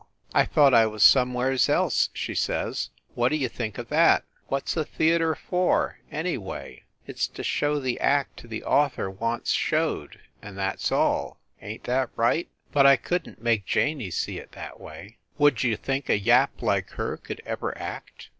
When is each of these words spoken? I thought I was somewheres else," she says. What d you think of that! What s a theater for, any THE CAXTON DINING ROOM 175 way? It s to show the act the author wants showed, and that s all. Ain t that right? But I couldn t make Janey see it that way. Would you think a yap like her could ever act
I 0.33 0.45
thought 0.45 0.73
I 0.73 0.87
was 0.87 1.03
somewheres 1.03 1.69
else," 1.69 2.09
she 2.11 2.33
says. 2.33 2.89
What 3.13 3.29
d 3.29 3.35
you 3.35 3.47
think 3.47 3.77
of 3.77 3.89
that! 3.89 4.23
What 4.47 4.63
s 4.63 4.75
a 4.75 4.83
theater 4.83 5.35
for, 5.35 5.99
any 6.11 6.37
THE 6.37 6.37
CAXTON 6.39 6.41
DINING 6.41 6.41
ROOM 6.41 6.45
175 6.47 6.47
way? 6.49 6.83
It 7.05 7.15
s 7.19 7.27
to 7.27 7.43
show 7.43 7.79
the 7.79 7.99
act 7.99 8.49
the 8.49 8.63
author 8.63 9.11
wants 9.11 9.51
showed, 9.51 10.19
and 10.41 10.57
that 10.57 10.77
s 10.77 10.91
all. 10.91 11.37
Ain 11.61 11.77
t 11.77 11.83
that 11.83 12.09
right? 12.15 12.49
But 12.71 12.87
I 12.87 12.95
couldn 12.95 13.35
t 13.35 13.41
make 13.43 13.67
Janey 13.67 14.09
see 14.09 14.39
it 14.39 14.53
that 14.53 14.79
way. 14.79 15.19
Would 15.37 15.61
you 15.61 15.77
think 15.77 16.09
a 16.09 16.17
yap 16.17 16.63
like 16.63 16.89
her 16.93 17.17
could 17.17 17.39
ever 17.45 17.77
act 17.77 18.29